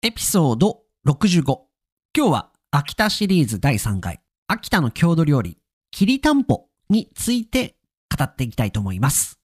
[0.00, 1.42] エピソード65。
[2.16, 5.58] 今日は秋田シリーズ第3回、秋田の郷土料理、
[5.90, 7.74] きりたんぽについて
[8.16, 9.40] 語っていきたいと思います。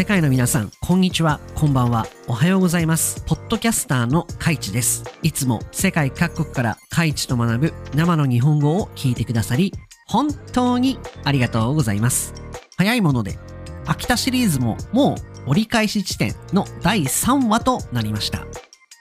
[0.00, 3.22] 世界の皆さん、こんにちは、こんばんは、おはようございます。
[3.26, 5.04] ポッドキャスターのカイチです。
[5.22, 9.74] いつも世界各国からカイチと学ぶ生の日本語を聞いてくださり、
[10.06, 12.32] 本当にありがとうございます。
[12.78, 13.38] 早いもので、
[13.84, 18.46] 秋田シリーズももう折り返し地点の第3話となりました。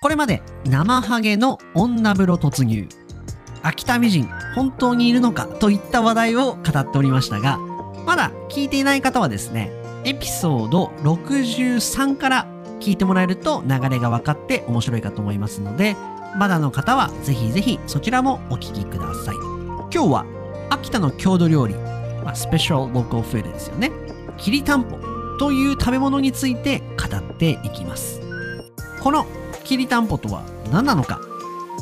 [0.02, 2.90] これまで生ハゲの女風呂突入、
[3.64, 7.58] 秋田美人本当にいるのかといった話題を語っておりましたが、
[8.06, 12.48] まだ聞いていない方はですね、エピソード63から
[12.80, 15.96] 聞いてもらえると流れが分かって面白いかと思いますので、
[16.38, 19.36] まだの方はぜひぜひそちらもお聞きください。
[19.92, 20.26] 今日は
[20.70, 21.76] 秋田の郷土料理、
[22.34, 23.92] スペシャルローカルフードですよね。
[24.38, 24.98] きりたんぽ
[25.40, 28.22] という食べ物について語っていきます。
[29.02, 29.26] この
[29.64, 31.20] きりたんぽとは何なのか、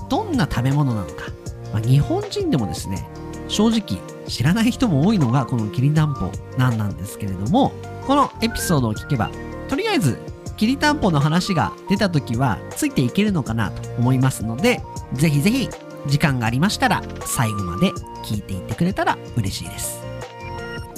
[0.09, 1.25] どんな食べ物なのか、
[1.73, 3.07] まあ、日本人でもですね、
[3.47, 7.73] 正直知らない人も多いのがこのきりたんぽなんなんですけれども、
[8.07, 9.29] このエピソードを聞けば、
[9.67, 10.17] とりあえず、
[10.55, 15.69] きりたんぽの話が出た時はついていけるのかなと思いますので、ぜひぜひ
[16.07, 17.91] 時間がありましたら最後まで
[18.23, 20.01] 聞いていってくれたら嬉しいです。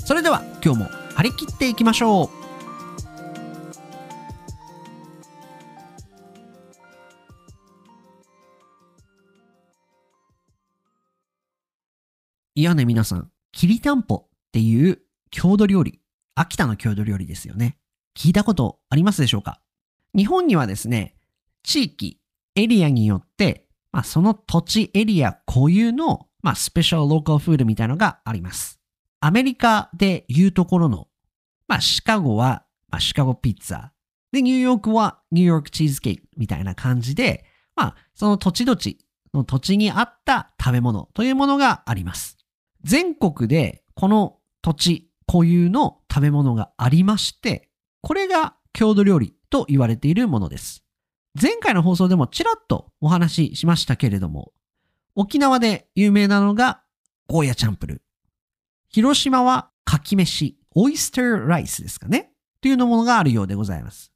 [0.06, 2.30] それでは今日も張り切っていきましょう。
[12.54, 15.00] いやね皆さん、きりたんぽっていう
[15.32, 16.00] 郷土料理、
[16.40, 17.76] 秋田の郷土料理ですよね。
[18.16, 19.60] 聞いたことありますでしょうか？
[20.16, 21.16] 日本にはですね、
[21.64, 22.22] 地域、
[22.56, 28.80] エリアによって、まあ、その土地エリア固有の、まあ、スペシャルローカルフードみたいなのがあります。
[29.20, 31.10] アメリカでいうところの、
[31.68, 33.90] まあ、シカゴは、まあ、シカゴピッツァ。
[34.32, 37.44] で、ニューヨークはニューヨークチーズケーキみたいな感じで、
[37.76, 39.00] まあ、その土地土地
[39.34, 42.38] の土地に合った食べ物というものがあります。
[42.84, 47.70] 全国でこの土地固有の食べ物がありまして、
[48.02, 50.84] これが郷土料理と言われているものです。
[51.40, 54.52] 前回の放送でもちらっとお話ししましたけれども、
[55.16, 56.82] 沖縄で有名なのが
[57.28, 58.02] ゴーヤチャンプル。
[58.90, 62.32] 広島はかき飯、オイスターライスですかね。
[62.62, 64.12] というのものがあるようでございます。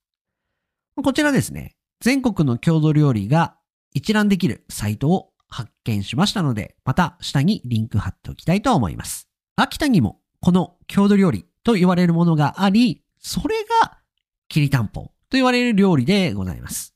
[1.01, 3.55] こちらですね、全国の郷土料理が
[3.93, 9.29] 一覧できるサイトを発見しましたので、また下にリンク貼っておきたいと思います。
[9.55, 13.99] 秋田にもこの郷土料理と言われるものがあり、それが
[14.47, 16.93] きりたんぽと言われる料理でございます。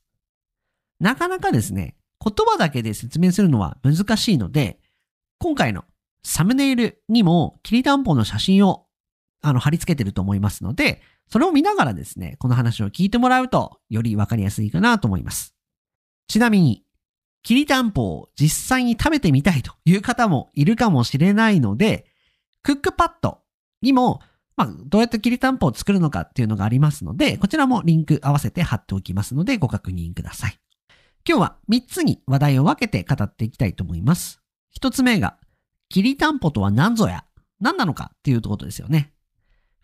[1.00, 4.78] なかなかですね、言葉だけで説明するのは難しいので、
[5.38, 5.84] 今回の
[6.22, 8.86] サムネイルにもきりたんぽの写真を
[9.40, 11.00] あの貼り付けてると思いますので、
[11.30, 15.54] それを見ながらですね、この話を聞いてもらうとよりわかりやすいかなと思います。
[16.26, 16.84] ちなみに、
[17.42, 22.06] きりたんぽを実際に食べてみたいという方もいるかもしれないので、
[22.62, 23.38] クックパッド
[23.80, 24.20] にも、
[24.58, 30.58] まあ、どうやってきりたんぽを作るのかっていうのがありますので、こちらもリンク合わせて貼っておきますのでご確認ください。
[31.26, 34.42] 今日は3つに話題を分けて語っていきたいと思います。
[34.76, 35.38] 1つ目が、
[35.88, 37.24] きりたんぽとは何ぞや？
[37.60, 39.12] 何なのかっていうことですよね。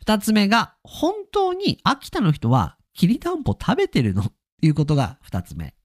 [0.05, 5.77] 2つ目が、本当に秋田の人はきりたんぽ食べてるのっていうことが2つ目。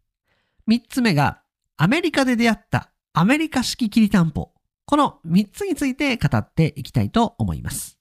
[0.67, 1.43] 3つ目が、
[1.77, 4.51] アメリカで出会ったアメリカ式きりたんぽ。
[4.87, 7.98] この3つについて語っていきたいと思います。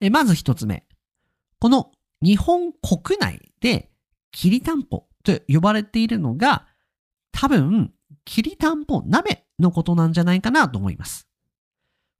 [0.00, 0.86] えまず1つ目。
[1.58, 3.90] この日本国内で
[4.30, 6.66] きりたんぽと呼ばれているのが
[7.32, 7.92] 多分
[8.24, 11.28] きりたんぽ鍋のことなんじゃないかなと思います。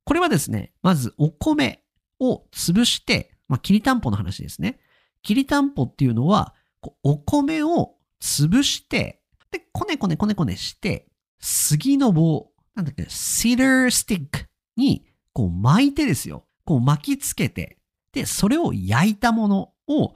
[0.05, 1.83] これはですね、まずお米
[2.21, 4.79] を潰して、まあ、きりたんぽの話ですね。
[5.23, 6.55] きりたんぽっていうのは
[7.03, 11.07] お米を潰して、で、こねこねこねこねして、
[11.41, 14.47] 杉の棒、なんだっけ、シダースティック
[14.77, 16.44] にこう巻いてですよ。
[16.65, 17.79] こう巻きつけて、
[18.13, 20.15] で、それを焼いたものを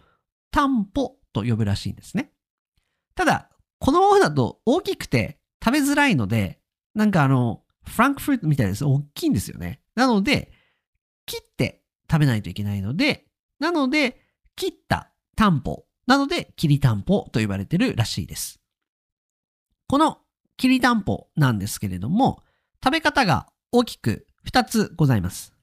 [0.50, 2.32] タンポと呼ぶらしいんですね。
[3.14, 3.50] ただ、
[3.80, 6.60] このままだと大きくて食べづらいので、
[6.94, 8.84] なんかあの、フランクフルートみたいです。
[8.84, 9.80] 大きいんですよね。
[9.94, 10.52] なので、
[11.26, 13.26] 切って食べないといけないので、
[13.58, 14.20] なので、
[14.56, 18.60] 切ったタンポなので、きりたんぽと呼ばれてるらしいです。
[19.88, 20.18] この
[20.56, 22.42] きりたんぽなんですけれども、
[22.84, 25.57] 食べ方が大きく2つございます。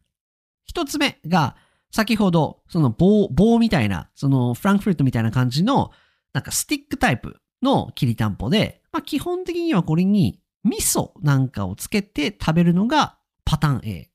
[0.66, 1.56] 一つ目が、
[1.92, 5.92] 先ほど、その棒、棒みたいな、そのフランクフルトみたいな感じの、
[6.34, 14.10] なんかスティックタイプのきりたんぽで、まあ基本的にはこれに味噌なんかをつけて食べるのがパターン A。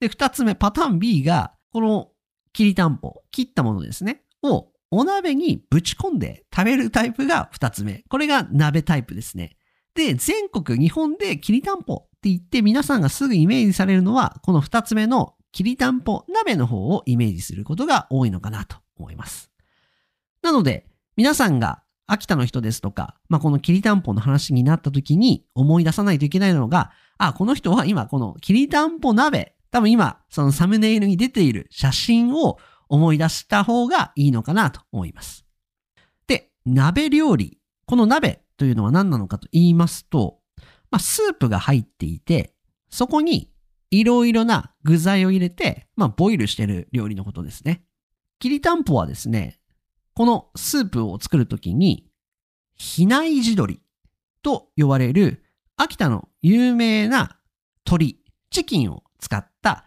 [0.00, 2.10] で、二つ目、パターン B が、この
[2.52, 8.04] きりたんぽ、切ったものですね、をお鍋にぶち込んで食べるタイプが二つ目。
[8.08, 9.56] これが鍋タイプですね。
[9.94, 19.50] で、全国、日本できりたんぽって言って皆さんがすぐイメージされるのは、この二つ目のきりたんぽ鍋の方をイメージすることが多いのかなと思います。
[20.42, 20.86] なので、
[21.16, 32.58] 皆さんが秋田の人ですとか、まあ、このきりたんぽの話になった時に思い出さないといけないのが、あ、この人は今このきりたんぽ鍋、多分今そのサムネイルに出ている写真を
[32.90, 35.46] 思い出した方がいいのかなと思います。
[36.26, 37.58] で、鍋料理。
[37.86, 40.38] この鍋というのは何なのかと言いますと、
[40.90, 42.52] まあ、スープが入っていて、
[42.90, 43.50] そこに
[43.90, 47.84] いろいろな具材を入れて、まあ、ボイルしてる料理のことですね。
[48.38, 49.58] きりたんぽはですね、
[50.14, 52.06] このスープを作るときに、
[52.74, 53.80] 比内地鶏
[54.42, 55.42] と呼ばれる
[55.76, 57.38] 秋田の有名な
[57.86, 58.18] 鶏、
[58.50, 59.84] チキンを使った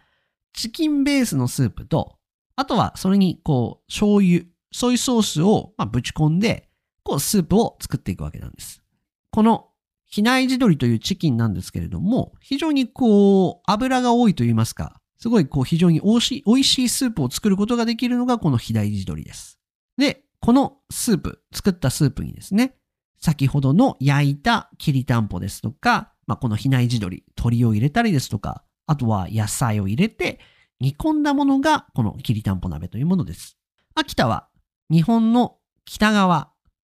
[0.52, 2.16] チキンベースのスープと、
[2.56, 6.68] あとはそれにこう醤油、ソイソースをまぶち込んで、
[7.02, 8.82] こうスープを作っていくわけなんです。
[9.30, 9.69] この
[10.10, 16.20] 比内地鶏というチキンなんですけれども、非常にこう油が多いと言いますか、すごいこう非常に美味
[16.64, 19.58] しい、スープを作ることができるのがこの比内地鶏です。
[19.96, 22.74] で、このスープ、作ったスープにですね、
[23.20, 30.40] 先ほどの焼いたきりたんぽですとか、まあ、この比内地鶏、鶏を入れたりですとか、あとは野菜を入れて
[30.80, 33.58] 煮込んだものがこのきりたんぽ鍋というものです。
[33.94, 34.48] 秋田は
[34.90, 36.50] 日本の北側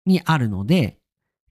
[0.05, 0.97] にあるので、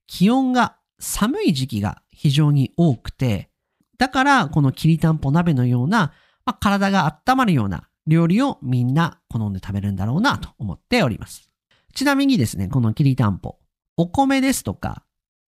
[0.07, 3.49] 気温が寒い時期が非常に多くて、
[3.97, 6.13] だからこのきりたんぽ鍋のような、
[6.45, 11.49] まあ、体が温まるような料理をみんな好んで食べるんだろうなと思っております。
[11.93, 13.57] ちなみにですね、このきりたんぽ、
[13.97, 15.03] お米ですとか、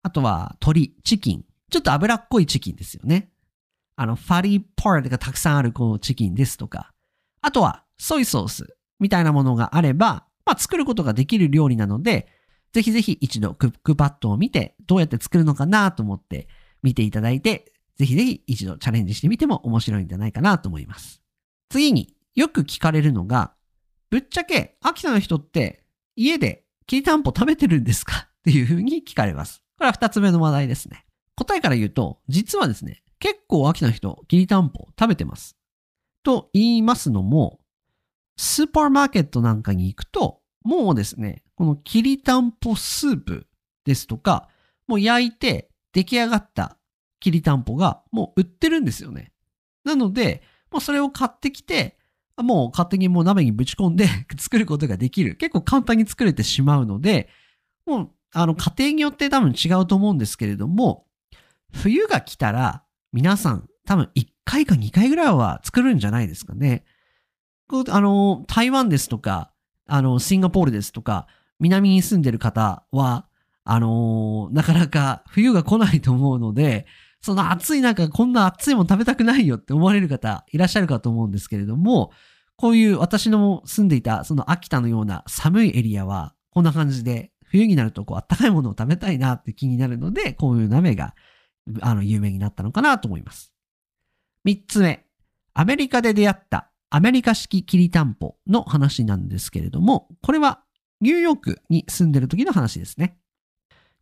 [0.02, 3.30] あとは鶏、チキン、ちょっと脂っこいチキンですよね。
[3.96, 6.92] あの、ファリーパートがたくさんあるこのチキンですとか、
[7.42, 12.26] あとはソイソースみたいなものがあれば、まあ作ることができる料理なので、
[12.72, 16.48] ぜひぜひ一度クックパッドを見て、どうやって作るのかなと思って
[16.82, 21.22] 見ていただいて、ぜひぜひ一度チャレンジしてみても面白いんじゃないかなと思います。
[21.68, 23.54] 次によく聞かれるのが、
[24.10, 25.84] ぶっちゃけ秋田の人って
[26.16, 28.28] 家できりたんぽ食べてるんですか？
[28.40, 29.62] っていうふうに聞かれます。
[29.78, 31.04] これは二つ目の話題ですね。
[31.36, 35.56] 答えから言うと、実はですね、結構秋田の人、きりたんぽ食べてます。
[36.24, 37.60] と言いますのも、
[38.36, 43.46] スーパーマーケットなんかに行くと、もうですね、このきりたんぽスープ
[43.84, 44.48] ですとか、
[44.88, 46.76] もう焼いて出来上がった
[47.20, 49.30] きりたんぽがもう売ってるんですよね。
[49.84, 50.42] なので、
[50.72, 51.96] もうそれを買ってきて、
[52.36, 55.36] もう勝手にもう鍋にぶち込んで 作ることができる。
[55.36, 57.28] 結構簡単に作れてしまうので、
[57.86, 61.06] もう、あの、家庭によって多分違うと思うんですけれども、
[61.72, 62.82] 冬が来たら、
[63.12, 66.84] 皆さん多分1回か2回ぐらいは作るんじゃないですかね。
[67.88, 69.52] あの、台湾ですとか、
[69.86, 71.28] あの、シンガポールですとか、
[71.60, 73.26] 南に住んでる方は、
[73.64, 76.86] あのなかなか冬が来ないと思うので、
[77.20, 82.10] その暑い中、こんな暑いもん食べたくないよって思われる方いらっしゃるかと思うんですけれども、
[82.56, 91.14] こういう私の住んでいたその秋田のような寒いエリアは、こんな感じで、冬になるとこう暖かいものを食べたいなって気になるので、こういう鍋が、
[91.80, 93.52] あの、有名になったのかなと思います。
[94.44, 95.04] 三つ目、
[95.54, 100.62] アメリカで出会ったアメリカ式きりたんぽの話なんですけれども、これは
[101.02, 103.18] ニューヨークに住んでる時の話ですね。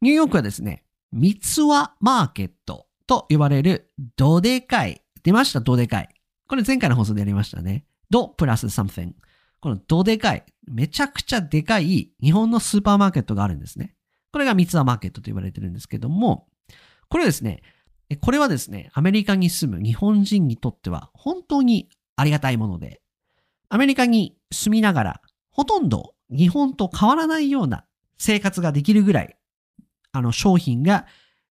[0.03, 5.03] ニューヨークはですね、三つ輪マーケットと呼ばれるどでかい。
[5.23, 6.09] 出ましたどでかい。
[6.47, 7.87] これ前回の放送でやりましたね。
[8.11, 9.15] どプラス something。
[9.61, 10.45] このどでかい。
[10.71, 13.95] めちゃくちゃでかい日本のスーパーマーケットがあるんですね。
[14.31, 16.49] これが三つ葉マーケットと言われてるんですけども、
[17.09, 17.63] これですね、
[18.21, 23.01] これはですね、アメリカに住む日本人にとっては本当にありがたいもので、
[23.71, 27.85] アメリカに住みながら、ほとんど日本と変わらないような
[28.19, 29.37] 生活ができるぐらい、
[30.13, 31.07] あの商品が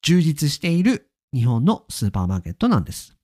[0.03, 3.17] 充実している日本のスーパーマーケットなんです。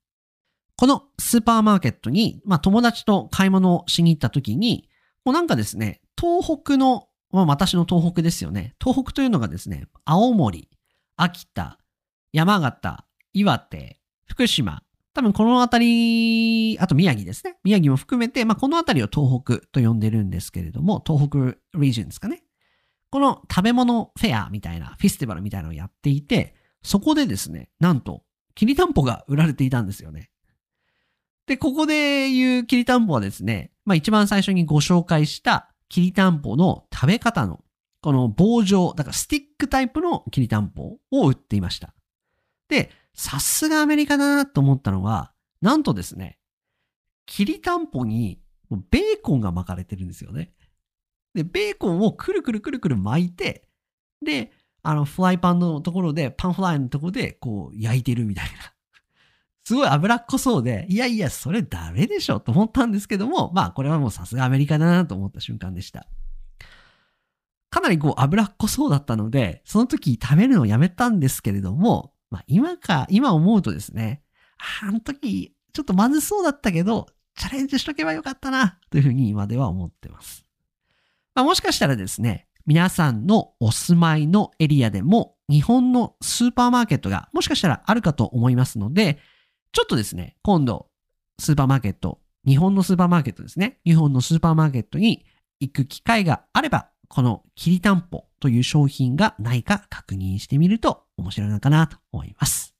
[0.77, 4.87] このスーパーマーケットに、まあ、友達と買い物をしに行った時に、
[5.25, 8.75] もうなんかですね、東北の、まあ、私の東北ですよね。
[8.81, 10.69] 東北というのがですね、青森、
[11.17, 11.79] 秋田、
[12.31, 14.81] 山形、岩手、福島、
[15.13, 17.57] 多分この辺り、あと宮城ですね。
[17.63, 21.37] 宮城も含めて、まあ、この辺りを東北と呼んでるんですけれども、東北
[21.77, 22.43] リージョンですかね。
[23.09, 28.23] この食べ物フェアみたいな、フェスティバルみたいなのをやっていて、そこでですね、なんと、
[28.55, 30.29] きりたんぽが売られていたんですよね。
[31.47, 37.63] で、ここで言うきりたんぽはですね、まあ一番最初にご紹介したきりたんぽの食べ方の、
[38.01, 41.95] この棒状、だからスティックタイプのきりたんぽを売っていました。
[42.67, 46.39] で、さすがアメリカだなと思ったのは、なんとですね、
[47.25, 48.39] きりたんぽに
[48.89, 50.51] ベーコンが巻かれてるんですよね。
[51.33, 53.67] で、ベーコンをくるくるくるくる巻いて、
[54.25, 54.51] で、
[54.81, 58.51] あの、フライパンのところで、パンフライのところで、こう、焼いてるみたいな。
[59.63, 66.07] すごい脂っこそうで、いやいや、それダメでしょと思ったんですけども、まあ、これはもうさすがアメリカだなと思った瞬間でした。
[67.69, 74.21] かなりこう、脂っこそうだったので、その時食べるのをやめたんですけれども、まあ、今か、今思うとですね、
[74.81, 80.45] あの時、ちょっとまずそうだったけど、チャレンジしとけばよかったな、というふうに今では思ってます。
[81.35, 89.17] まあ、もしかしたらですね、皆さんのお住まいのエリアでも日本のスーパーマーケットがもしかしたらあるかと思いますので、
[89.71, 90.87] ちょっとですね、今度
[91.39, 95.25] スーパーマーケット、日本のスーパーマーケットですね、日本のスーパーマーケットに
[95.59, 102.75] 行く機会があれば、このきりたんぽという商品がないか確認してみると面白いのかなと思います。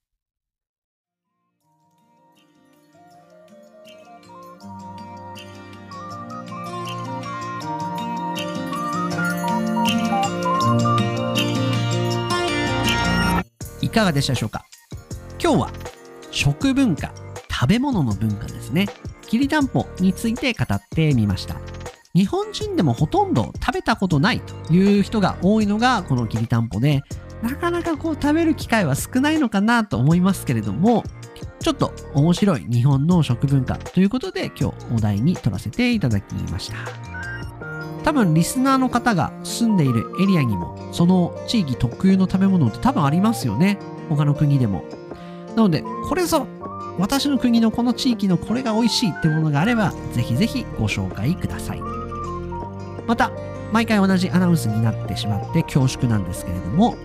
[13.82, 14.64] いかがでしたでしょうか？
[15.42, 15.72] 今日は
[16.30, 17.12] 食文化、
[17.50, 18.88] 食べ物の文化ですね。
[19.24, 21.56] きりたんぽについて語ってみました。
[22.16, 27.04] 日本人でもほとんど食べたことないという人が多いのがこのきりたんぽで、
[27.44, 31.04] なかなかこう食べる機会は少ないのかなと思いますけれども、
[31.60, 36.78] ちょっと面白い日本の食文化ということで今日お題に取らせていただきました。
[38.04, 43.78] 多分リスナーの方が住んでいるエリアにもその地域特有の食べ物って多分ありますよね。
[44.10, 44.84] 他の国でも。
[45.56, 46.48] なので、これぞ
[46.98, 51.99] 私の国のこの地域のこれが美味しいってものがあれば、ぜひぜひご紹介ください。
[53.10, 53.32] また、
[53.72, 56.96] 毎回同じアナウンスになってしまって恐縮なんですけれども、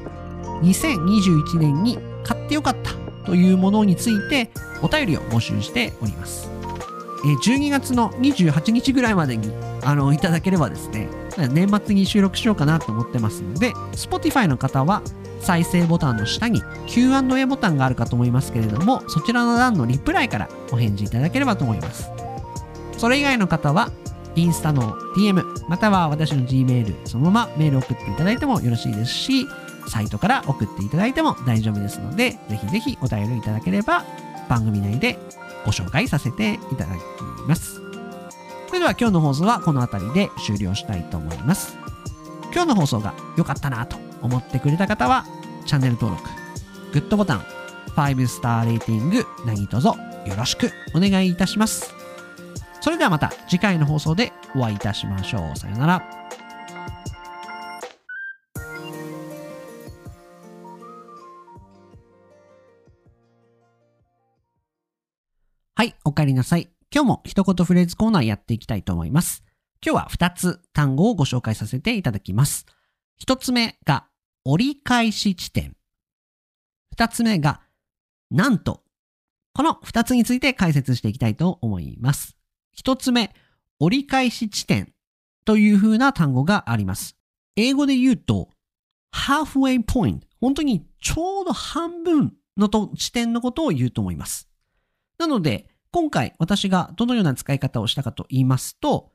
[0.60, 2.92] 2021年に買ってよかった
[3.24, 4.50] というものについて
[4.82, 6.50] お便りを募集しております。
[7.42, 9.50] 12月の28日ぐらいまでに
[9.82, 11.08] あのいただければですね、
[11.52, 15.00] 年末に収録しようかなと思ってますので、Spotify の方は
[15.40, 22.10] 再生ボタンの下に Q&A ボタンがあるかと思いますけれども、そちらの欄のリプライからお返事いただければと思います。
[22.98, 23.90] それ以外の方は、
[24.36, 29.46] インスタの DM、または私の Gmail、そのままメール送っていただいてもよろしいですし、
[29.88, 34.04] サイトから送っていただいても大丈夫ですので、ぜひぜひお便りいただければ
[34.48, 35.18] 番組内で
[35.64, 36.98] ご紹介させていただき
[37.46, 37.80] ます。
[38.68, 41.76] それでは今日の放送はこの辺りで終了したいと思います。
[42.52, 45.24] 今日の放送が良かったなと思ってくれた方は、
[45.66, 46.28] チャンネル登録、
[46.92, 47.44] グッドボタン、
[47.94, 49.94] 5スターレーティング何卒よ
[50.36, 51.93] ろしくお願いいたします。
[52.84, 55.56] それではまた次回の放送でお会いいたしましょう。
[55.56, 56.02] さよなら。
[65.74, 66.68] はい、お帰りなさい。
[66.94, 69.42] 今日も一言フレーズコーナーやっていきたいと思います。
[69.82, 72.66] 今日は2つ単語をご紹介させていただきます。
[73.26, 74.08] 1つ目が
[74.44, 75.74] 折り返し地点。
[76.98, 77.62] 2つ目が
[78.30, 78.82] なんと。
[79.54, 82.33] この2つについて解説していきたいと思います。
[82.76, 83.34] 1つ目、
[83.78, 84.92] 折り返し地点
[85.44, 87.16] という風な単語があります。
[87.56, 88.48] 英語で言うと
[89.14, 90.20] halfway point。
[90.40, 94.48] 本当にちょうど半分のと地点のことを言うと思います。
[95.18, 99.12] なので、今回私がどのような使い方をしたかと言いますと、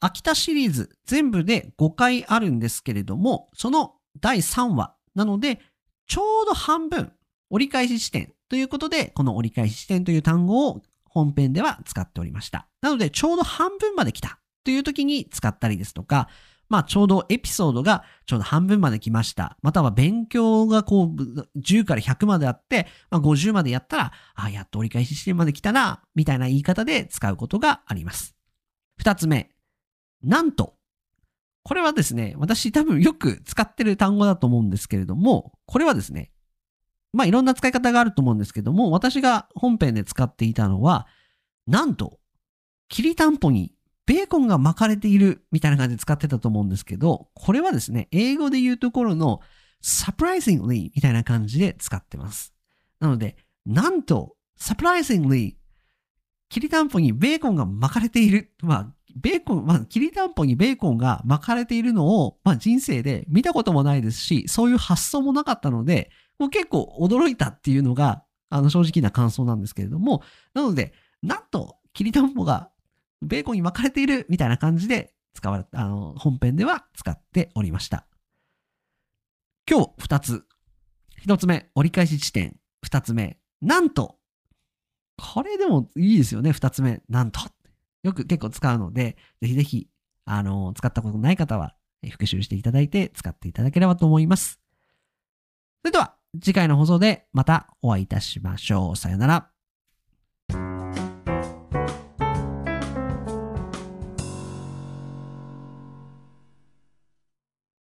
[0.00, 5.60] 秋田シリーズ全部で5回あるんですけれども、その第3話なので、
[6.06, 7.12] ちょうど半分
[7.50, 10.82] 折り返し地点ということで、この折り返し地点という単語を
[11.24, 12.68] 本編では使っておりました。
[12.80, 16.28] なので、ちょうど半分まで来たという時に使ったりですとか、
[16.68, 19.56] まあちょうどエピソードがちょうど半分まで来ました。
[19.62, 28.34] または勉強がこう10から100まであって、まあ、50までやったら、あやっと折り返し地点まで来たな、みたいな言い方で使うことがあります。
[28.98, 29.50] 二つ目。
[30.22, 30.74] なんと。
[31.62, 36.32] これはですね、私多分よく使ってる単語だと思うんですけれども、これはですね、
[37.18, 41.08] まあいろんな使い方があると思うんですけども、私が本編で使っていたのは、
[41.66, 42.20] なんと、
[42.88, 43.74] きりたんぽに
[44.06, 49.40] ベーコンが巻かれているみたいな感じで使ってたと思うんですけど、これはですね、英語で言うところの
[49.82, 52.54] surprisingly みたいな感じで使ってます。
[53.00, 55.56] なので、なんと、surprisingly
[56.48, 58.52] きりたんぽにベーコンが巻かれている。
[58.62, 66.10] まあ、ベーコン、まあ、きりたんぽにベーコンが巻かれているのを、まあ、人生で見たこともないですし、そういう発想もなかったので、
[66.46, 70.22] う結構驚いたっていうのが、あの、正直な感想なんですけれども、
[70.54, 70.92] なので、
[71.22, 72.70] なんと、きりたんぽが
[73.22, 78.06] ベーコンに巻かれているみたいな感じで使われあの、本編では使っておりました。
[79.68, 80.44] 今日二つ。
[81.20, 82.56] 一つ目、折り返し地点。
[82.82, 84.18] 二つ目、なんと。
[85.16, 87.02] これでもいいですよね、二つ目。
[87.08, 87.40] なんと。
[88.04, 89.88] よく結構使うので、ぜひぜひ、
[90.24, 91.74] あの、使ったことない方は、
[92.10, 94.60] 復習していただいて使っていただければと思います。
[95.82, 98.96] それでは、次回の放送でまたお会いいたしましょう。
[98.96, 99.57] さよなら。